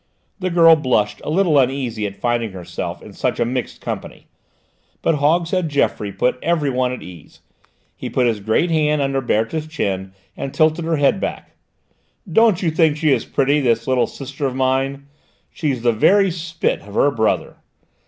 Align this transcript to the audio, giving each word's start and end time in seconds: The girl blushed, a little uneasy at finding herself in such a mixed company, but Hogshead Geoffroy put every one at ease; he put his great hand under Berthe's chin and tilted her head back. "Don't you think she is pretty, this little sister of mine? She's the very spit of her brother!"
The 0.39 0.49
girl 0.49 0.75
blushed, 0.75 1.21
a 1.23 1.29
little 1.29 1.59
uneasy 1.59 2.07
at 2.07 2.15
finding 2.19 2.53
herself 2.53 3.03
in 3.03 3.13
such 3.13 3.39
a 3.39 3.45
mixed 3.45 3.81
company, 3.81 4.25
but 5.03 5.13
Hogshead 5.17 5.69
Geoffroy 5.69 6.11
put 6.11 6.39
every 6.41 6.71
one 6.71 6.91
at 6.91 7.03
ease; 7.03 7.41
he 7.95 8.09
put 8.09 8.25
his 8.25 8.39
great 8.39 8.71
hand 8.71 8.99
under 9.03 9.21
Berthe's 9.21 9.67
chin 9.67 10.13
and 10.35 10.55
tilted 10.55 10.85
her 10.85 10.97
head 10.97 11.19
back. 11.19 11.51
"Don't 12.27 12.63
you 12.63 12.71
think 12.71 12.97
she 12.97 13.11
is 13.11 13.25
pretty, 13.25 13.59
this 13.59 13.85
little 13.85 14.07
sister 14.07 14.47
of 14.47 14.55
mine? 14.55 15.05
She's 15.51 15.83
the 15.83 15.93
very 15.93 16.31
spit 16.31 16.81
of 16.81 16.95
her 16.95 17.11
brother!" 17.11 17.57